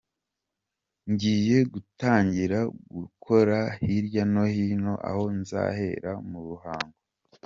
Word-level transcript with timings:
ngiye 1.11 1.57
gutangira 1.73 2.59
gukora 2.97 3.57
hirya 3.85 4.23
no 4.33 4.43
hino 4.53 4.93
aho 5.09 5.23
nzahera 5.39 6.11
mu 6.29 6.39
Ruhango. 6.47 6.97